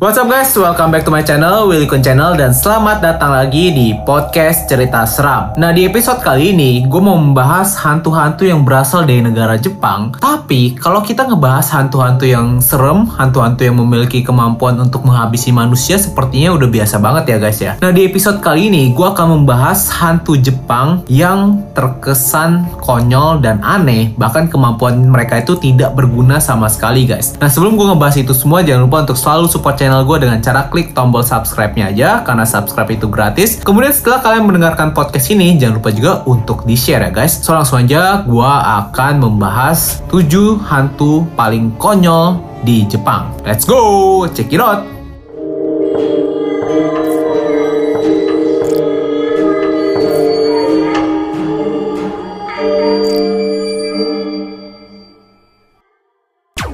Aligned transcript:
What's 0.00 0.16
up 0.16 0.32
guys, 0.32 0.56
welcome 0.56 0.96
back 0.96 1.04
to 1.04 1.12
my 1.12 1.20
channel, 1.20 1.68
Willy 1.68 1.84
Kun 1.84 2.00
Channel 2.00 2.32
Dan 2.32 2.56
selamat 2.56 3.04
datang 3.04 3.36
lagi 3.36 3.68
di 3.68 3.92
podcast 4.08 4.64
cerita 4.64 5.04
seram. 5.04 5.52
Nah 5.60 5.76
di 5.76 5.84
episode 5.84 6.24
kali 6.24 6.56
ini, 6.56 6.88
gue 6.88 7.00
mau 7.04 7.20
membahas 7.20 7.76
hantu-hantu 7.84 8.48
yang 8.48 8.64
berasal 8.64 9.04
dari 9.04 9.20
negara 9.20 9.60
Jepang. 9.60 10.16
Tapi, 10.16 10.72
kalau 10.80 11.04
kita 11.04 11.28
ngebahas 11.28 11.68
hantu-hantu 11.76 12.24
yang 12.24 12.64
serem 12.64 13.12
Hantu-hantu 13.12 13.60
yang 13.60 13.76
memiliki 13.76 14.24
kemampuan 14.24 14.80
untuk 14.80 15.04
menghabisi 15.04 15.52
manusia 15.52 16.00
Sepertinya 16.00 16.56
udah 16.56 16.68
biasa 16.72 16.96
banget 16.96 17.24
ya 17.28 17.36
guys 17.36 17.60
ya. 17.60 17.76
Nah 17.84 17.92
di 17.92 18.08
episode 18.08 18.40
kali 18.40 18.72
ini, 18.72 18.96
gue 18.96 19.04
akan 19.04 19.44
membahas 19.44 19.92
hantu 20.00 20.40
Jepang 20.40 21.04
Yang 21.12 21.60
terkesan 21.76 22.72
konyol 22.80 23.44
dan 23.44 23.60
aneh. 23.60 24.16
Bahkan 24.16 24.48
kemampuan 24.48 24.96
mereka 25.12 25.44
itu 25.44 25.60
tidak 25.60 25.92
berguna 25.92 26.40
sama 26.40 26.72
sekali 26.72 27.04
guys. 27.04 27.36
Nah 27.36 27.52
sebelum 27.52 27.76
gue 27.76 27.84
ngebahas 27.92 28.16
itu 28.16 28.32
semua, 28.32 28.64
jangan 28.64 28.88
lupa 28.88 29.04
untuk 29.04 29.20
selalu 29.20 29.44
support 29.52 29.76
channel 29.76 29.89
channel 29.90 30.06
gue 30.06 30.22
dengan 30.22 30.38
cara 30.38 30.70
klik 30.70 30.94
tombol 30.94 31.26
subscribe-nya 31.26 31.90
aja 31.90 32.22
karena 32.22 32.46
subscribe 32.46 32.94
itu 32.94 33.10
gratis. 33.10 33.58
Kemudian 33.58 33.90
setelah 33.90 34.22
kalian 34.22 34.46
mendengarkan 34.46 34.94
podcast 34.94 35.34
ini, 35.34 35.58
jangan 35.58 35.82
lupa 35.82 35.90
juga 35.90 36.12
untuk 36.30 36.62
di-share 36.62 37.02
ya 37.02 37.10
guys. 37.10 37.42
So 37.42 37.58
langsung 37.58 37.82
aja 37.82 38.22
gue 38.22 38.52
akan 38.86 39.18
membahas 39.18 39.98
7 40.14 40.62
hantu 40.62 41.26
paling 41.34 41.74
konyol 41.74 42.38
di 42.62 42.86
Jepang. 42.86 43.34
Let's 43.42 43.66
go, 43.66 44.30
check 44.30 44.54
it 44.54 44.62
out! 44.62 44.99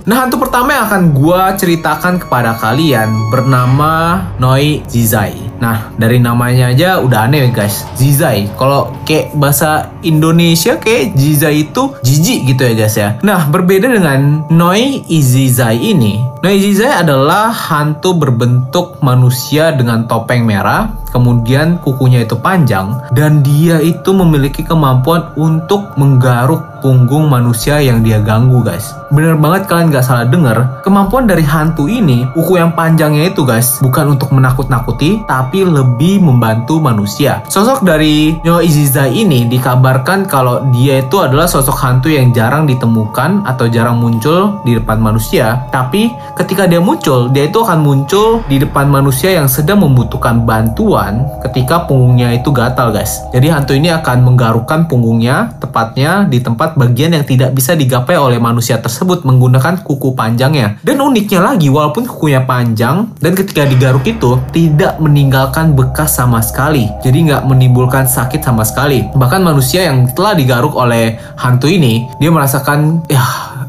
Nah, 0.06 0.22
hantu 0.22 0.38
pertama 0.38 0.70
yang 0.70 0.86
akan 0.86 1.02
gue 1.18 1.42
ceritakan 1.58 2.22
kepada 2.22 2.54
kalian 2.62 3.10
bernama 3.26 4.22
Noi 4.38 4.86
Zizai. 4.86 5.34
Nah, 5.56 5.92
dari 5.96 6.20
namanya 6.20 6.72
aja 6.72 7.00
udah 7.00 7.28
aneh 7.28 7.48
guys. 7.52 7.88
Zizai. 7.96 8.48
Kalau 8.56 8.92
kayak 9.08 9.32
bahasa 9.36 9.92
Indonesia 10.04 10.76
kayak 10.76 11.16
Zizai 11.16 11.68
itu 11.68 11.96
jijik 12.04 12.54
gitu 12.54 12.62
ya 12.62 12.74
guys 12.76 12.96
ya. 12.96 13.08
Nah, 13.24 13.48
berbeda 13.48 13.88
dengan 13.88 14.44
Noi 14.52 15.04
Izizai 15.08 15.78
ini. 15.80 16.20
Noi 16.44 16.60
Izizai 16.60 17.02
adalah 17.02 17.50
hantu 17.50 18.14
berbentuk 18.14 19.00
manusia 19.02 19.72
dengan 19.72 20.04
topeng 20.04 20.44
merah, 20.46 20.92
kemudian 21.10 21.80
kukunya 21.80 22.22
itu 22.22 22.36
panjang, 22.38 23.02
dan 23.16 23.40
dia 23.40 23.80
itu 23.80 24.12
memiliki 24.12 24.62
kemampuan 24.62 25.32
untuk 25.34 25.96
menggaruk 25.96 26.76
punggung 26.84 27.26
manusia 27.26 27.82
yang 27.82 28.04
dia 28.04 28.22
ganggu 28.22 28.62
guys. 28.62 28.94
Bener 29.10 29.34
banget 29.40 29.66
kalian 29.66 29.90
gak 29.90 30.06
salah 30.06 30.28
denger, 30.28 30.84
kemampuan 30.86 31.26
dari 31.26 31.42
hantu 31.42 31.90
ini, 31.90 32.28
kuku 32.36 32.60
yang 32.62 32.76
panjangnya 32.78 33.32
itu 33.32 33.42
guys, 33.42 33.80
bukan 33.82 34.14
untuk 34.14 34.30
menakut-nakuti, 34.30 35.24
tapi 35.26 35.45
lebih 35.52 36.24
membantu 36.24 36.80
manusia. 36.80 37.44
Sosok 37.46 37.84
dari 37.86 38.34
Nyo 38.42 38.58
Izizai 38.58 39.12
ini 39.12 39.46
dikabarkan 39.46 40.26
kalau 40.26 40.66
dia 40.72 41.04
itu 41.04 41.20
adalah 41.20 41.46
sosok 41.46 41.76
hantu 41.78 42.08
yang 42.10 42.32
jarang 42.32 42.66
ditemukan 42.66 43.46
atau 43.46 43.70
jarang 43.70 44.00
muncul 44.00 44.58
di 44.66 44.74
depan 44.74 44.98
manusia, 44.98 45.68
tapi 45.70 46.10
ketika 46.34 46.66
dia 46.66 46.82
muncul, 46.82 47.30
dia 47.30 47.46
itu 47.46 47.62
akan 47.62 47.80
muncul 47.84 48.42
di 48.50 48.58
depan 48.58 48.88
manusia 48.90 49.36
yang 49.36 49.46
sedang 49.46 49.82
membutuhkan 49.84 50.42
bantuan 50.42 51.28
ketika 51.46 51.84
punggungnya 51.84 52.34
itu 52.34 52.50
gatal 52.50 52.90
guys. 52.90 53.22
Jadi 53.30 53.52
hantu 53.52 53.72
ini 53.76 53.92
akan 53.92 54.24
menggarukkan 54.26 54.88
punggungnya 54.88 55.54
tepatnya 55.60 56.24
di 56.26 56.40
tempat 56.40 56.74
bagian 56.74 57.14
yang 57.14 57.24
tidak 57.26 57.52
bisa 57.52 57.76
digapai 57.76 58.16
oleh 58.16 58.40
manusia 58.40 58.80
tersebut 58.80 59.22
menggunakan 59.22 59.82
kuku 59.84 60.16
panjangnya. 60.16 60.80
Dan 60.80 61.02
uniknya 61.02 61.42
lagi, 61.42 61.68
walaupun 61.68 62.08
kukunya 62.08 62.42
panjang 62.44 63.12
dan 63.20 63.32
ketika 63.36 63.68
digaruk 63.68 64.06
itu 64.06 64.40
tidak 64.50 64.96
meninggalkan 65.36 65.76
bekas 65.76 66.16
sama 66.16 66.40
sekali. 66.40 66.88
Jadi 67.04 67.28
nggak 67.28 67.44
menimbulkan 67.44 68.08
sakit 68.08 68.40
sama 68.40 68.64
sekali. 68.64 69.04
Bahkan 69.12 69.44
manusia 69.44 69.84
yang 69.84 70.08
telah 70.16 70.32
digaruk 70.32 70.72
oleh 70.72 71.20
hantu 71.36 71.68
ini, 71.68 72.08
dia 72.16 72.32
merasakan 72.32 73.04
ya 73.04 73.20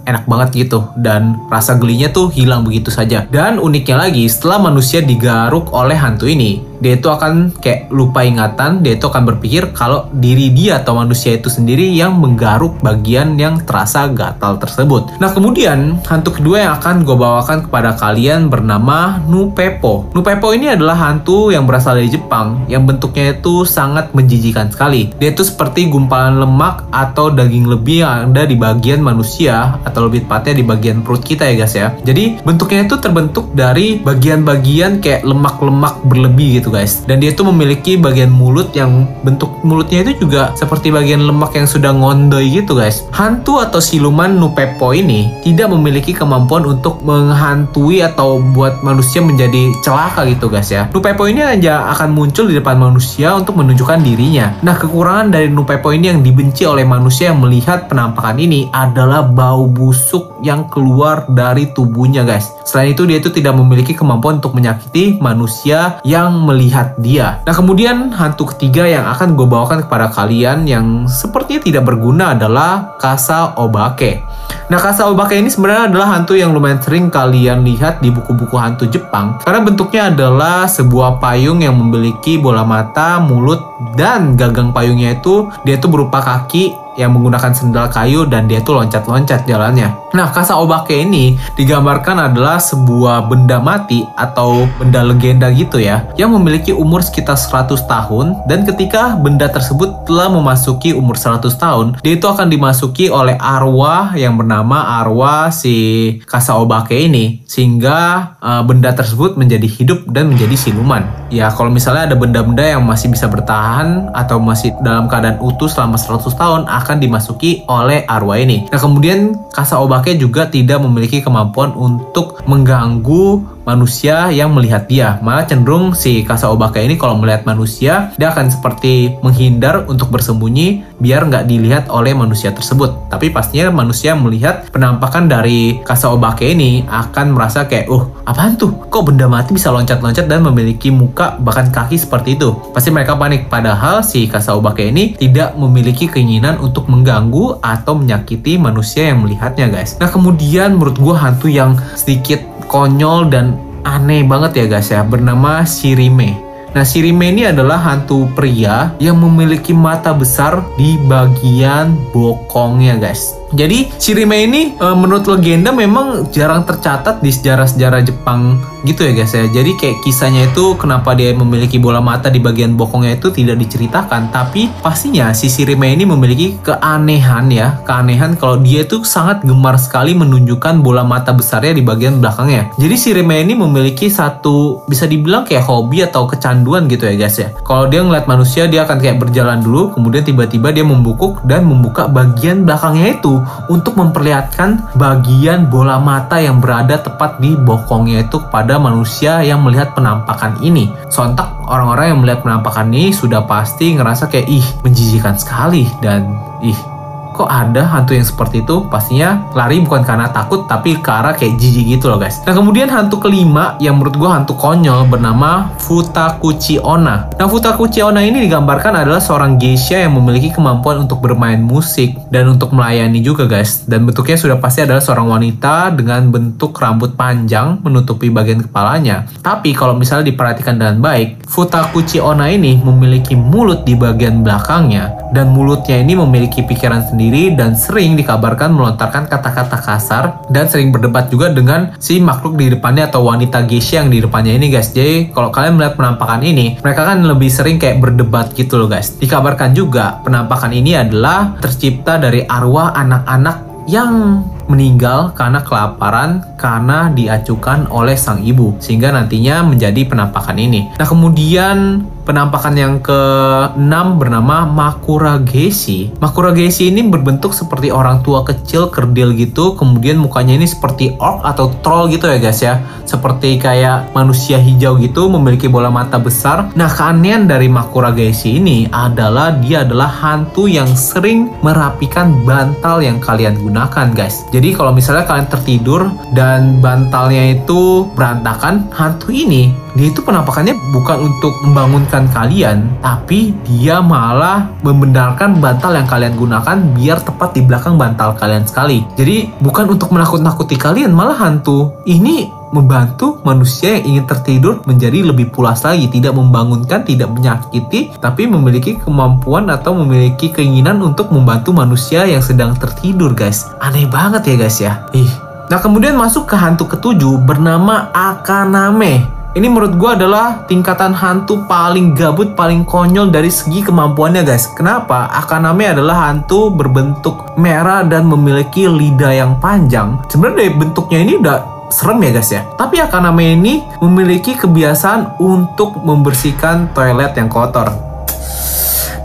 enak 0.08 0.24
banget 0.24 0.50
gitu 0.64 0.88
dan 0.96 1.36
rasa 1.52 1.76
gelinya 1.76 2.08
tuh 2.08 2.32
hilang 2.32 2.64
begitu 2.64 2.88
saja. 2.88 3.28
Dan 3.28 3.60
uniknya 3.60 4.08
lagi, 4.08 4.24
setelah 4.32 4.64
manusia 4.64 5.04
digaruk 5.04 5.76
oleh 5.76 6.00
hantu 6.00 6.32
ini, 6.32 6.64
dia 6.80 6.98
itu 6.98 7.08
akan 7.10 7.54
kayak 7.58 7.90
lupa 7.90 8.24
ingatan, 8.24 8.86
dia 8.86 8.98
itu 8.98 9.06
akan 9.10 9.24
berpikir 9.34 9.74
kalau 9.74 10.10
diri 10.14 10.54
dia 10.54 10.82
atau 10.82 10.98
manusia 10.98 11.36
itu 11.36 11.50
sendiri 11.50 11.90
yang 11.94 12.18
menggaruk 12.18 12.80
bagian 12.82 13.38
yang 13.38 13.62
terasa 13.64 14.10
gatal 14.12 14.58
tersebut. 14.62 15.18
Nah 15.18 15.34
kemudian 15.34 16.00
hantu 16.06 16.38
kedua 16.38 16.58
yang 16.68 16.74
akan 16.78 17.06
gue 17.06 17.18
bawakan 17.18 17.60
kepada 17.70 17.98
kalian 17.98 18.50
bernama 18.52 19.22
Nupepo. 19.26 20.10
Nupepo 20.14 20.54
ini 20.54 20.72
adalah 20.72 20.98
hantu 20.98 21.50
yang 21.50 21.66
berasal 21.66 21.98
dari 21.98 22.10
Jepang 22.12 22.66
yang 22.70 22.86
bentuknya 22.86 23.38
itu 23.38 23.64
sangat 23.66 24.14
menjijikan 24.14 24.70
sekali. 24.70 25.12
Dia 25.18 25.34
itu 25.34 25.44
seperti 25.46 25.90
gumpalan 25.90 26.42
lemak 26.42 26.90
atau 26.94 27.30
daging 27.34 27.68
lebih 27.68 28.06
yang 28.06 28.32
ada 28.32 28.46
di 28.46 28.54
bagian 28.54 29.02
manusia 29.02 29.82
atau 29.82 30.06
lebih 30.06 30.28
tepatnya 30.28 30.54
di 30.62 30.64
bagian 30.64 31.02
perut 31.02 31.24
kita 31.24 31.48
ya 31.50 31.54
guys 31.58 31.76
ya. 31.76 31.88
Jadi 32.04 32.42
bentuknya 32.44 32.86
itu 32.86 32.96
terbentuk 33.02 33.52
dari 33.58 33.98
bagian-bagian 34.02 35.02
kayak 35.02 35.26
lemak-lemak 35.26 36.04
berlebih 36.06 36.62
gitu 36.62 36.67
gitu 36.68 36.76
guys. 36.76 37.08
Dan 37.08 37.24
dia 37.24 37.32
tuh 37.32 37.48
memiliki 37.48 37.96
bagian 37.96 38.28
mulut 38.28 38.76
yang 38.76 39.08
bentuk 39.24 39.48
mulutnya 39.64 40.04
itu 40.04 40.28
juga 40.28 40.52
seperti 40.60 40.92
bagian 40.92 41.24
lemak 41.24 41.56
yang 41.56 41.64
sudah 41.64 41.96
ngondoi 41.96 42.52
gitu 42.52 42.76
guys. 42.76 43.08
Hantu 43.16 43.64
atau 43.64 43.80
siluman 43.80 44.36
Nupepo 44.36 44.92
ini 44.92 45.32
tidak 45.48 45.72
memiliki 45.72 46.12
kemampuan 46.12 46.68
untuk 46.68 47.00
menghantui 47.08 48.04
atau 48.04 48.44
buat 48.52 48.84
manusia 48.84 49.24
menjadi 49.24 49.72
celaka 49.80 50.28
gitu 50.28 50.52
guys 50.52 50.68
ya. 50.68 50.92
Nupepo 50.92 51.24
ini 51.32 51.40
aja 51.40 51.88
akan 51.96 52.12
muncul 52.12 52.52
di 52.52 52.60
depan 52.60 52.76
manusia 52.76 53.32
untuk 53.32 53.56
menunjukkan 53.56 54.04
dirinya. 54.04 54.60
Nah 54.60 54.76
kekurangan 54.76 55.32
dari 55.32 55.48
Nupepo 55.48 55.96
ini 55.96 56.12
yang 56.12 56.20
dibenci 56.20 56.68
oleh 56.68 56.84
manusia 56.84 57.32
yang 57.32 57.40
melihat 57.40 57.88
penampakan 57.88 58.36
ini 58.44 58.68
adalah 58.76 59.24
bau 59.24 59.64
busuk 59.72 60.44
yang 60.44 60.68
keluar 60.68 61.24
dari 61.32 61.72
tubuhnya 61.72 62.28
guys. 62.28 62.52
Selain 62.68 62.92
itu 62.92 63.08
dia 63.08 63.24
itu 63.24 63.32
tidak 63.32 63.56
memiliki 63.56 63.96
kemampuan 63.96 64.44
untuk 64.44 64.58
menyakiti 64.58 65.16
manusia 65.24 66.02
yang 66.04 66.44
melihat 66.44 66.57
dia. 66.98 67.40
Nah 67.46 67.54
kemudian 67.54 68.10
hantu 68.12 68.52
ketiga 68.56 68.90
yang 68.90 69.06
akan 69.06 69.38
gue 69.38 69.48
bawakan 69.48 69.86
kepada 69.86 70.10
kalian 70.10 70.66
yang 70.66 71.06
sepertinya 71.06 71.62
tidak 71.62 71.84
berguna 71.86 72.34
adalah 72.34 72.98
Kasa 72.98 73.54
Obake. 73.56 74.26
Nah 74.68 74.80
Kasa 74.82 75.08
Obake 75.08 75.38
ini 75.38 75.48
sebenarnya 75.48 75.94
adalah 75.94 76.18
hantu 76.18 76.34
yang 76.36 76.52
lumayan 76.52 76.82
sering 76.82 77.08
kalian 77.08 77.64
lihat 77.64 78.02
di 78.02 78.10
buku-buku 78.10 78.58
hantu 78.58 78.90
Jepang 78.90 79.40
karena 79.46 79.62
bentuknya 79.64 80.10
adalah 80.10 80.66
sebuah 80.66 81.22
payung 81.22 81.62
yang 81.62 81.78
memiliki 81.78 82.42
bola 82.42 82.66
mata, 82.66 83.22
mulut, 83.22 83.62
dan 83.94 84.34
gagang 84.34 84.74
payungnya 84.74 85.18
itu 85.22 85.48
dia 85.64 85.78
itu 85.78 85.88
berupa 85.88 86.20
kaki 86.20 86.88
yang 86.98 87.14
menggunakan 87.14 87.54
sendal 87.54 87.88
kayu 87.94 88.26
dan 88.26 88.50
dia 88.50 88.60
tuh 88.66 88.74
loncat-loncat 88.74 89.46
jalannya. 89.46 90.07
Nah, 90.16 90.32
Kasa 90.32 90.56
Obake 90.56 91.04
ini 91.04 91.36
digambarkan 91.60 92.32
adalah 92.32 92.64
sebuah 92.64 93.28
benda 93.28 93.60
mati 93.60 94.08
atau 94.16 94.64
benda 94.80 95.04
legenda 95.04 95.52
gitu 95.52 95.84
ya, 95.84 96.08
yang 96.16 96.32
memiliki 96.32 96.72
umur 96.72 97.04
sekitar 97.04 97.36
100 97.36 97.84
tahun 97.84 98.26
dan 98.48 98.64
ketika 98.64 99.20
benda 99.20 99.52
tersebut 99.52 100.08
telah 100.08 100.32
memasuki 100.32 100.96
umur 100.96 101.20
100 101.20 101.52
tahun, 101.60 101.86
dia 102.00 102.16
itu 102.16 102.24
akan 102.24 102.48
dimasuki 102.48 103.12
oleh 103.12 103.36
arwah 103.36 104.16
yang 104.16 104.40
bernama 104.40 105.04
arwah 105.04 105.52
si 105.52 105.76
Kasa 106.24 106.56
Obake 106.56 106.96
ini 106.96 107.44
sehingga 107.44 108.32
uh, 108.40 108.64
benda 108.64 108.96
tersebut 108.96 109.36
menjadi 109.36 109.68
hidup 109.68 110.08
dan 110.08 110.32
menjadi 110.32 110.56
siluman. 110.56 111.04
Ya, 111.28 111.52
kalau 111.52 111.68
misalnya 111.68 112.08
ada 112.08 112.16
benda-benda 112.16 112.64
yang 112.64 112.88
masih 112.88 113.12
bisa 113.12 113.28
bertahan 113.28 114.14
atau 114.16 114.40
masih 114.40 114.72
dalam 114.80 115.12
keadaan 115.12 115.42
utuh 115.44 115.68
selama 115.68 116.00
100 116.00 116.24
tahun 116.32 116.62
akan 116.70 116.98
dimasuki 117.04 117.68
oleh 117.68 118.08
arwah 118.08 118.40
ini. 118.40 118.70
Nah 118.72 118.80
kemudian 118.80 119.36
Kasa 119.52 119.82
Obake 119.82 119.97
juga 120.18 120.46
tidak 120.46 120.84
memiliki 120.84 121.24
kemampuan 121.24 121.74
untuk 121.74 122.42
mengganggu 122.46 123.57
manusia 123.68 124.32
yang 124.32 124.56
melihat 124.56 124.88
dia. 124.88 125.20
Malah 125.20 125.44
cenderung 125.44 125.92
si 125.92 126.24
Kasa 126.24 126.48
Obake 126.48 126.80
ini 126.80 126.96
kalau 126.96 127.20
melihat 127.20 127.44
manusia, 127.44 128.16
dia 128.16 128.32
akan 128.32 128.48
seperti 128.48 129.20
menghindar 129.20 129.84
untuk 129.92 130.08
bersembunyi 130.08 130.88
biar 131.04 131.28
nggak 131.28 131.52
dilihat 131.52 131.92
oleh 131.92 132.16
manusia 132.16 132.56
tersebut. 132.56 133.12
Tapi 133.12 133.28
pastinya 133.36 133.68
manusia 133.76 134.16
melihat 134.16 134.72
penampakan 134.72 135.28
dari 135.28 135.84
Kasa 135.84 136.16
Obake 136.16 136.56
ini 136.56 136.88
akan 136.88 137.36
merasa 137.36 137.68
kayak, 137.68 137.92
uh, 137.92 138.08
apaan 138.24 138.56
tuh? 138.56 138.72
Kok 138.88 139.12
benda 139.12 139.28
mati 139.28 139.52
bisa 139.52 139.68
loncat-loncat 139.76 140.32
dan 140.32 140.48
memiliki 140.48 140.88
muka 140.88 141.36
bahkan 141.44 141.68
kaki 141.68 142.00
seperti 142.00 142.40
itu? 142.40 142.56
Pasti 142.72 142.90
mereka 142.90 143.20
panik. 143.20 143.52
Padahal 143.52 144.00
si 144.00 144.32
Kasa 144.32 144.56
Obake 144.56 144.88
ini 144.88 145.20
tidak 145.20 145.60
memiliki 145.60 146.08
keinginan 146.08 146.56
untuk 146.64 146.88
mengganggu 146.88 147.60
atau 147.60 148.00
menyakiti 148.00 148.56
manusia 148.56 149.12
yang 149.12 149.28
melihatnya 149.28 149.68
guys. 149.68 150.00
Nah 150.00 150.08
kemudian 150.08 150.80
menurut 150.80 150.96
gue 150.96 151.16
hantu 151.20 151.52
yang 151.52 151.76
sedikit 152.00 152.40
konyol 152.68 153.32
dan 153.32 153.58
aneh 153.88 154.24
banget 154.28 154.64
ya 154.64 154.66
guys 154.68 154.92
ya 154.92 155.02
bernama 155.02 155.64
Shirime. 155.64 156.36
Nah 156.76 156.84
Shirime 156.84 157.32
ini 157.32 157.48
adalah 157.48 157.80
hantu 157.80 158.28
pria 158.36 158.94
yang 159.00 159.18
memiliki 159.18 159.72
mata 159.72 160.12
besar 160.12 160.62
di 160.76 161.00
bagian 161.08 161.96
bokongnya 162.12 163.00
guys. 163.00 163.34
Jadi 163.56 163.88
Shirime 163.96 164.44
ini 164.44 164.62
e, 164.76 164.88
menurut 164.92 165.24
legenda 165.28 165.72
memang 165.72 166.28
jarang 166.36 166.68
tercatat 166.68 167.24
di 167.24 167.32
sejarah-sejarah 167.32 168.04
Jepang 168.04 168.60
gitu 168.84 169.08
ya 169.08 169.12
guys 169.16 169.32
ya. 169.32 169.48
Jadi 169.48 169.72
kayak 169.80 170.04
kisahnya 170.04 170.52
itu 170.52 170.76
kenapa 170.76 171.16
dia 171.16 171.32
memiliki 171.32 171.80
bola 171.80 172.04
mata 172.04 172.28
di 172.28 172.44
bagian 172.44 172.76
bokongnya 172.76 173.16
itu 173.16 173.32
tidak 173.32 173.60
diceritakan. 173.64 174.36
Tapi 174.36 174.68
pastinya 174.84 175.32
si 175.32 175.48
Shirime 175.48 175.96
ini 175.96 176.04
memiliki 176.04 176.60
keanehan 176.60 177.48
ya. 177.48 177.80
Keanehan 177.88 178.36
kalau 178.36 178.60
dia 178.60 178.84
itu 178.84 179.04
sangat 179.08 179.48
gemar 179.48 179.80
sekali 179.80 180.12
menunjukkan 180.12 180.84
bola 180.84 181.08
mata 181.08 181.32
besarnya 181.32 181.72
di 181.72 181.84
bagian 181.84 182.20
belakangnya. 182.20 182.76
Jadi 182.76 182.96
Shirime 183.00 183.40
ini 183.48 183.56
memiliki 183.56 184.12
satu 184.12 184.84
bisa 184.92 185.08
dibilang 185.08 185.48
kayak 185.48 185.64
hobi 185.64 186.04
atau 186.04 186.28
kecanduan 186.28 186.92
gitu 186.92 187.08
ya 187.08 187.16
guys 187.16 187.40
ya. 187.40 187.56
Kalau 187.64 187.88
dia 187.88 188.04
ngeliat 188.04 188.28
manusia 188.28 188.68
dia 188.68 188.84
akan 188.84 189.00
kayak 189.00 189.24
berjalan 189.24 189.64
dulu 189.64 189.96
kemudian 189.96 190.28
tiba-tiba 190.28 190.76
dia 190.76 190.84
membungkuk 190.84 191.44
dan 191.48 191.64
membuka 191.64 192.12
bagian 192.12 192.68
belakangnya 192.68 193.20
itu 193.20 193.37
untuk 193.70 193.98
memperlihatkan 194.00 194.98
bagian 194.98 195.70
bola 195.70 195.98
mata 196.02 196.42
yang 196.42 196.58
berada 196.58 196.98
tepat 196.98 197.38
di 197.38 197.54
bokongnya 197.54 198.26
itu 198.26 198.42
kepada 198.42 198.82
manusia 198.82 199.42
yang 199.46 199.62
melihat 199.62 199.94
penampakan 199.94 200.58
ini. 200.64 200.90
Sontak 201.12 201.48
orang-orang 201.68 202.16
yang 202.16 202.20
melihat 202.24 202.40
penampakan 202.42 202.90
ini 202.94 203.14
sudah 203.14 203.44
pasti 203.46 203.94
ngerasa 203.98 204.32
kayak 204.32 204.48
ih 204.48 204.66
menjijikan 204.82 205.36
sekali 205.38 205.86
dan 206.02 206.34
ih 206.64 206.97
kok 207.38 207.46
ada 207.46 207.86
hantu 207.86 208.18
yang 208.18 208.26
seperti 208.26 208.66
itu? 208.66 208.90
Pastinya 208.90 209.46
lari 209.54 209.78
bukan 209.78 210.02
karena 210.02 210.34
takut 210.34 210.66
tapi 210.66 210.98
ke 210.98 211.10
arah 211.14 211.38
kayak 211.38 211.62
jijik 211.62 211.86
gitu 211.86 212.10
loh 212.10 212.18
guys. 212.18 212.42
Nah 212.50 212.58
kemudian 212.58 212.90
hantu 212.90 213.22
kelima 213.22 213.78
yang 213.78 214.02
menurut 214.02 214.18
gue 214.18 214.30
hantu 214.30 214.58
konyol 214.58 215.06
bernama 215.06 215.70
Futakuchi 215.78 216.82
Onna. 216.82 217.30
Nah 217.38 217.46
Futakuchi 217.46 218.02
Onna 218.02 218.26
ini 218.26 218.50
digambarkan 218.50 219.06
adalah 219.06 219.22
seorang 219.22 219.62
geisha 219.62 220.02
yang 220.02 220.18
memiliki 220.18 220.50
kemampuan 220.50 221.06
untuk 221.06 221.22
bermain 221.22 221.62
musik 221.62 222.18
dan 222.34 222.50
untuk 222.50 222.74
melayani 222.74 223.22
juga 223.22 223.46
guys. 223.46 223.86
Dan 223.86 224.10
bentuknya 224.10 224.40
sudah 224.40 224.58
pasti 224.58 224.82
adalah 224.82 225.04
seorang 225.04 225.30
wanita 225.30 225.94
dengan 225.94 226.34
bentuk 226.34 226.74
rambut 226.74 227.14
panjang 227.14 227.78
menutupi 227.86 228.34
bagian 228.34 228.66
kepalanya. 228.66 229.30
Tapi 229.46 229.78
kalau 229.78 229.94
misalnya 229.94 230.34
diperhatikan 230.34 230.82
dengan 230.82 230.98
baik, 231.04 231.46
Futakuchi 231.46 232.18
Onna 232.18 232.50
ini 232.50 232.82
memiliki 232.82 233.38
mulut 233.38 233.86
di 233.86 233.94
bagian 233.94 234.42
belakangnya 234.42 235.28
dan 235.36 235.52
mulutnya 235.52 236.00
ini 236.00 236.16
memiliki 236.16 236.64
pikiran 236.64 237.04
sendiri 237.04 237.27
sendiri 237.28 237.60
dan 237.60 237.76
sering 237.76 238.16
dikabarkan 238.16 238.72
melontarkan 238.72 239.28
kata-kata 239.28 239.78
kasar 239.84 240.24
dan 240.48 240.72
sering 240.72 240.96
berdebat 240.96 241.28
juga 241.28 241.52
dengan 241.52 241.92
si 242.00 242.24
makhluk 242.24 242.56
di 242.56 242.72
depannya 242.72 243.12
atau 243.12 243.28
wanita 243.28 243.68
geisha 243.68 244.00
yang 244.00 244.08
di 244.08 244.24
depannya 244.24 244.56
ini 244.56 244.72
guys. 244.72 244.96
Jadi 244.96 245.36
kalau 245.36 245.52
kalian 245.52 245.76
melihat 245.76 246.00
penampakan 246.00 246.42
ini, 246.48 246.80
mereka 246.80 247.04
kan 247.04 247.28
lebih 247.28 247.52
sering 247.52 247.76
kayak 247.76 248.00
berdebat 248.00 248.56
gitu 248.56 248.80
loh 248.80 248.88
guys. 248.88 249.20
Dikabarkan 249.20 249.76
juga 249.76 250.24
penampakan 250.24 250.72
ini 250.72 250.96
adalah 250.96 251.60
tercipta 251.60 252.16
dari 252.16 252.48
arwah 252.48 252.96
anak-anak 252.96 253.88
yang 253.92 254.44
meninggal 254.68 255.34
karena 255.34 255.64
kelaparan 255.64 256.44
karena 256.60 257.10
diacukan 257.12 257.88
oleh 257.92 258.20
sang 258.20 258.44
ibu 258.44 258.76
sehingga 258.84 259.12
nantinya 259.12 259.64
menjadi 259.64 260.04
penampakan 260.08 260.60
ini. 260.60 260.92
Nah, 261.00 261.08
kemudian 261.08 262.06
penampakan 262.28 262.76
yang 262.76 262.94
ke-6 263.00 264.20
bernama 264.20 264.68
Makura 264.68 265.40
Gesi. 265.40 266.12
Makura 266.20 266.52
Gesi 266.52 266.92
ini 266.92 267.08
berbentuk 267.08 267.56
seperti 267.56 267.88
orang 267.88 268.20
tua 268.20 268.44
kecil 268.44 268.92
kerdil 268.92 269.32
gitu, 269.40 269.80
kemudian 269.80 270.20
mukanya 270.20 270.60
ini 270.60 270.68
seperti 270.68 271.16
orc 271.24 271.48
atau 271.48 271.72
troll 271.80 272.12
gitu 272.12 272.28
ya 272.28 272.38
guys 272.44 272.60
ya. 272.60 272.84
Seperti 273.08 273.56
kayak 273.56 274.12
manusia 274.12 274.60
hijau 274.60 275.00
gitu, 275.00 275.32
memiliki 275.32 275.72
bola 275.72 275.88
mata 275.88 276.20
besar. 276.20 276.68
Nah, 276.76 276.92
keanehan 276.92 277.48
dari 277.48 277.72
Makura 277.72 278.12
Gesi 278.12 278.60
ini 278.60 278.84
adalah 278.92 279.56
dia 279.56 279.88
adalah 279.88 280.12
hantu 280.12 280.68
yang 280.68 280.92
sering 280.92 281.48
merapikan 281.64 282.44
bantal 282.44 283.00
yang 283.00 283.24
kalian 283.24 283.56
gunakan 283.56 284.12
guys. 284.12 284.44
Jadi 284.58 284.74
kalau 284.74 284.90
misalnya 284.90 285.22
kalian 285.30 285.46
tertidur 285.54 286.10
dan 286.34 286.82
bantalnya 286.82 287.54
itu 287.62 288.10
berantakan, 288.18 288.90
hantu 288.90 289.30
ini 289.30 289.70
dia 289.94 290.10
itu 290.10 290.26
penampakannya 290.26 290.74
bukan 290.94 291.30
untuk 291.30 291.54
membangunkan 291.62 292.26
kalian, 292.34 292.90
tapi 293.06 293.54
dia 293.70 294.02
malah 294.02 294.66
membenarkan 294.82 295.62
bantal 295.62 295.94
yang 295.94 296.10
kalian 296.10 296.34
gunakan 296.34 296.78
biar 296.98 297.22
tepat 297.22 297.54
di 297.54 297.62
belakang 297.62 298.02
bantal 298.02 298.34
kalian 298.34 298.66
sekali. 298.66 299.06
Jadi 299.14 299.62
bukan 299.62 299.94
untuk 299.94 300.10
menakut-nakuti 300.10 300.74
kalian, 300.74 301.14
malah 301.14 301.38
hantu 301.38 301.94
ini 302.10 302.57
membantu 302.72 303.40
manusia 303.44 303.98
yang 304.00 304.16
ingin 304.16 304.26
tertidur 304.28 304.74
menjadi 304.84 305.32
lebih 305.32 305.52
pulas 305.54 305.84
lagi, 305.86 306.08
tidak 306.12 306.36
membangunkan, 306.36 307.04
tidak 307.08 307.32
menyakiti, 307.32 308.16
tapi 308.20 308.48
memiliki 308.50 309.00
kemampuan 309.00 309.72
atau 309.72 309.96
memiliki 309.96 310.52
keinginan 310.52 311.00
untuk 311.04 311.32
membantu 311.32 311.72
manusia 311.72 312.28
yang 312.28 312.44
sedang 312.44 312.76
tertidur, 312.76 313.32
guys. 313.32 313.68
Aneh 313.80 314.08
banget 314.08 314.44
ya, 314.48 314.56
guys 314.56 314.78
ya. 314.80 314.94
Ih. 315.16 315.30
Nah, 315.68 315.80
kemudian 315.84 316.16
masuk 316.16 316.48
ke 316.48 316.56
hantu 316.56 316.88
ketujuh 316.88 317.44
bernama 317.44 318.08
Akaname. 318.16 319.38
Ini 319.58 319.74
menurut 319.74 319.98
gue 319.98 320.12
adalah 320.22 320.70
tingkatan 320.70 321.18
hantu 321.18 321.66
paling 321.66 322.14
gabut, 322.14 322.54
paling 322.54 322.86
konyol 322.86 323.34
dari 323.34 323.50
segi 323.50 323.82
kemampuannya 323.82 324.46
guys. 324.46 324.70
Kenapa? 324.78 325.34
Akaname 325.34 325.98
adalah 325.98 326.30
hantu 326.30 326.70
berbentuk 326.70 327.58
merah 327.58 328.06
dan 328.06 328.30
memiliki 328.30 328.86
lidah 328.86 329.34
yang 329.34 329.58
panjang. 329.58 330.22
Sebenarnya 330.30 330.78
bentuknya 330.78 331.20
ini 331.26 331.42
udah 331.42 331.77
serem 331.90 332.24
ya 332.24 332.32
guys 332.32 332.52
ya. 332.52 332.62
Tapi 332.76 333.04
Akaname 333.04 333.54
ini 333.58 333.84
memiliki 334.00 334.56
kebiasaan 334.56 335.40
untuk 335.42 336.00
membersihkan 336.00 336.92
toilet 336.96 337.36
yang 337.36 337.52
kotor. 337.52 338.07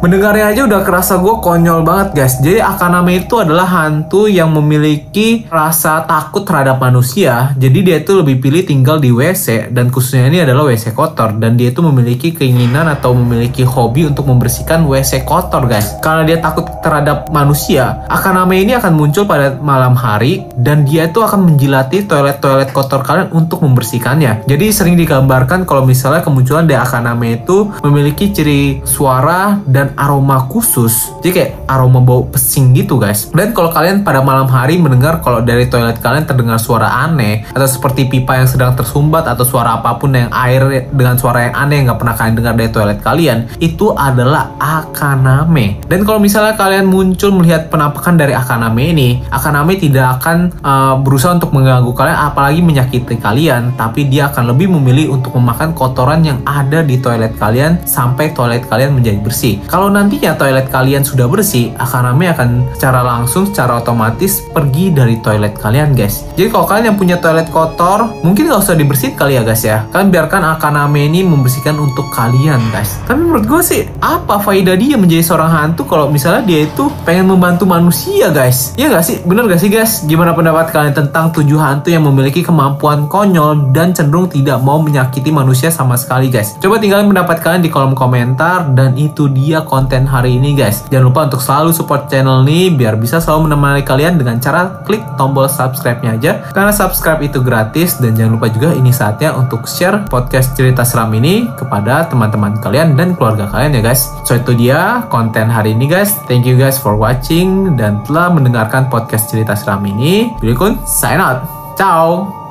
Mendengarnya 0.03 0.51
aja 0.51 0.67
udah 0.67 0.83
kerasa 0.83 1.23
gue 1.23 1.31
konyol 1.39 1.87
banget 1.87 2.09
guys. 2.19 2.35
Jadi 2.43 2.59
Akaname 2.59 3.23
itu 3.23 3.39
adalah 3.39 3.71
hantu 3.71 4.27
yang 4.27 4.51
memiliki 4.51 5.47
rasa 5.47 6.03
takut 6.11 6.43
terhadap 6.43 6.83
manusia. 6.83 7.55
Jadi 7.55 7.87
dia 7.87 8.03
itu 8.03 8.19
lebih 8.19 8.43
pilih 8.43 8.67
tinggal 8.67 8.99
di 8.99 9.15
WC 9.15 9.71
dan 9.71 9.95
khususnya 9.95 10.27
ini 10.27 10.43
adalah 10.43 10.67
WC 10.67 10.91
kotor 10.99 11.39
dan 11.39 11.55
dia 11.55 11.71
itu 11.71 11.87
memiliki 11.87 12.35
keinginan 12.35 12.91
atau 12.91 13.15
memiliki 13.15 13.63
hobi 13.63 14.11
untuk 14.11 14.27
membersihkan 14.27 14.83
WC 14.91 15.23
kotor 15.23 15.71
guys. 15.71 15.95
Karena 16.03 16.27
dia 16.27 16.43
takut 16.43 16.67
terhadap 16.83 17.31
manusia, 17.31 18.03
Akaname 18.11 18.59
ini 18.59 18.75
akan 18.75 18.99
muncul 18.99 19.23
pada 19.23 19.55
malam 19.63 19.95
hari 19.95 20.43
dan 20.59 20.83
dia 20.83 21.07
itu 21.07 21.23
akan 21.23 21.47
menjilati 21.47 22.11
toilet-toilet 22.11 22.75
kotor 22.75 23.07
kalian 23.07 23.31
untuk 23.31 23.63
membersihkannya. 23.63 24.51
Jadi 24.51 24.67
sering 24.75 24.99
digambarkan 24.99 25.63
kalau 25.63 25.87
misalnya 25.87 26.27
kemunculan 26.27 26.67
dari 26.67 26.83
Akaname 26.83 27.39
itu 27.39 27.71
memiliki 27.87 28.35
ciri 28.35 28.83
suara 28.83 29.63
dan 29.63 29.92
aroma 29.97 30.47
khusus. 30.51 31.13
Jadi 31.21 31.33
kayak 31.33 31.51
aroma 31.69 32.03
bau 32.03 32.27
pesing 32.29 32.75
gitu 32.77 32.99
guys. 32.99 33.31
Dan 33.33 33.57
kalau 33.57 33.73
kalian 33.73 34.05
pada 34.05 34.21
malam 34.21 34.47
hari 34.47 34.77
mendengar 34.77 35.25
kalau 35.25 35.41
dari 35.41 35.67
toilet 35.67 35.99
kalian 35.99 36.29
terdengar 36.29 36.61
suara 36.61 37.05
aneh 37.09 37.45
atau 37.51 37.69
seperti 37.69 38.07
pipa 38.07 38.39
yang 38.39 38.49
sedang 38.49 38.73
tersumbat 38.77 39.25
atau 39.27 39.43
suara 39.43 39.81
apa 39.81 39.97
pun 39.97 40.13
yang 40.13 40.31
air 40.31 40.89
dengan 40.93 41.17
suara 41.17 41.49
yang 41.51 41.55
aneh 41.57 41.83
yang 41.83 41.93
nggak 41.93 42.01
pernah 42.01 42.15
kalian 42.15 42.35
dengar 42.37 42.55
dari 42.55 42.71
toilet 42.71 43.01
kalian, 43.01 43.39
itu 43.59 43.91
adalah 43.97 44.55
akaname. 44.61 45.81
Dan 45.89 46.05
kalau 46.05 46.21
misalnya 46.23 46.55
kalian 46.55 46.87
muncul 46.87 47.33
melihat 47.33 47.73
penampakan 47.73 48.15
dari 48.21 48.37
akaname 48.37 48.93
ini, 48.93 49.09
akaname 49.33 49.81
tidak 49.81 50.21
akan 50.21 50.53
uh, 50.63 50.95
berusaha 51.01 51.35
untuk 51.35 51.51
mengganggu 51.57 51.91
kalian 51.97 52.19
apalagi 52.19 52.61
menyakiti 52.61 53.17
kalian, 53.19 53.75
tapi 53.75 54.07
dia 54.07 54.29
akan 54.29 54.53
lebih 54.55 54.69
memilih 54.71 55.17
untuk 55.17 55.35
memakan 55.35 55.73
kotoran 55.73 56.23
yang 56.23 56.39
ada 56.45 56.85
di 56.85 57.01
toilet 57.01 57.35
kalian 57.41 57.81
sampai 57.89 58.31
toilet 58.37 58.69
kalian 58.69 58.95
menjadi 58.95 59.19
bersih. 59.19 59.55
Kalau 59.67 59.82
kalau 59.83 59.99
nantinya 59.99 60.39
toilet 60.39 60.71
kalian 60.71 61.03
sudah 61.03 61.27
bersih, 61.27 61.75
Akaname 61.75 62.31
akan 62.31 62.71
secara 62.71 63.03
langsung, 63.03 63.51
secara 63.51 63.83
otomatis 63.83 64.39
pergi 64.55 64.95
dari 64.95 65.19
toilet 65.19 65.59
kalian 65.59 65.91
guys. 65.91 66.23
Jadi 66.39 66.55
kalau 66.55 66.71
kalian 66.71 66.95
yang 66.95 66.99
punya 67.03 67.19
toilet 67.19 67.51
kotor, 67.51 68.15
mungkin 68.23 68.47
nggak 68.47 68.63
usah 68.63 68.79
dibersihin 68.79 69.19
kali 69.19 69.35
ya 69.35 69.43
guys 69.43 69.67
ya. 69.67 69.83
Kalian 69.91 70.15
biarkan 70.15 70.55
Akaname 70.55 71.11
ini 71.11 71.27
membersihkan 71.27 71.75
untuk 71.83 72.15
kalian 72.15 72.63
guys. 72.71 73.03
Tapi 73.11 73.27
menurut 73.27 73.43
gue 73.43 73.59
sih, 73.59 73.83
apa 73.99 74.39
faedah 74.39 74.79
dia 74.79 74.95
menjadi 74.95 75.27
seorang 75.27 75.51
hantu 75.51 75.83
kalau 75.91 76.07
misalnya 76.07 76.47
dia 76.47 76.63
itu 76.63 76.87
pengen 77.03 77.35
membantu 77.35 77.67
manusia 77.67 78.31
guys? 78.31 78.79
Iya 78.79 78.95
gak 78.95 79.03
sih? 79.03 79.19
Bener 79.27 79.51
gak 79.51 79.59
sih 79.59 79.67
guys? 79.67 80.07
Gimana 80.07 80.31
pendapat 80.31 80.71
kalian 80.71 80.95
tentang 80.95 81.35
tujuh 81.35 81.59
hantu 81.59 81.91
yang 81.91 82.07
memiliki 82.07 82.47
kemampuan 82.47 83.11
konyol 83.11 83.75
dan 83.75 83.91
cenderung 83.91 84.31
tidak 84.31 84.63
mau 84.63 84.79
menyakiti 84.79 85.35
manusia 85.35 85.75
sama 85.75 85.99
sekali 85.99 86.31
guys? 86.31 86.55
Coba 86.63 86.79
tinggalin 86.79 87.11
pendapat 87.11 87.43
kalian 87.43 87.67
di 87.67 87.71
kolom 87.75 87.99
komentar 87.99 88.71
dan 88.79 88.95
itu 88.95 89.27
dia 89.27 89.62
konten 89.67 90.05
hari 90.09 90.37
ini 90.39 90.55
guys. 90.57 90.87
Jangan 90.89 91.07
lupa 91.09 91.21
untuk 91.27 91.43
selalu 91.43 91.71
support 91.75 92.09
channel 92.09 92.45
ini 92.47 92.73
biar 92.75 92.99
bisa 92.99 93.19
selalu 93.19 93.51
menemani 93.51 93.83
kalian 93.83 94.19
dengan 94.19 94.39
cara 94.43 94.83
klik 94.85 95.03
tombol 95.17 95.47
subscribe-nya 95.49 96.19
aja. 96.19 96.33
Karena 96.51 96.73
subscribe 96.75 97.23
itu 97.23 97.41
gratis 97.41 97.99
dan 97.99 98.15
jangan 98.15 98.39
lupa 98.39 98.49
juga 98.51 98.75
ini 98.75 98.91
saatnya 98.91 99.35
untuk 99.35 99.65
share 99.71 100.05
podcast 100.09 100.55
cerita 100.59 100.83
seram 100.83 101.13
ini 101.15 101.49
kepada 101.57 102.07
teman-teman 102.11 102.59
kalian 102.61 102.95
dan 102.99 103.15
keluarga 103.15 103.49
kalian 103.49 103.79
ya 103.79 103.83
guys. 103.83 104.11
So 104.29 104.37
itu 104.37 104.57
dia 104.57 105.07
konten 105.09 105.49
hari 105.49 105.75
ini 105.77 105.87
guys. 105.89 106.19
Thank 106.27 106.45
you 106.45 106.59
guys 106.59 106.77
for 106.77 106.99
watching 106.99 107.79
dan 107.79 108.03
telah 108.05 108.33
mendengarkan 108.33 108.91
podcast 108.91 109.31
cerita 109.31 109.57
seram 109.57 109.83
ini. 109.87 110.35
Billy 110.43 110.57
Kun, 110.57 110.81
sign 110.85 111.23
out. 111.23 111.45
Ciao. 111.79 112.42